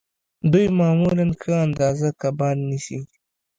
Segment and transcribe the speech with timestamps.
[0.51, 2.99] دوی معمولاً ښه اندازه کبان نیسي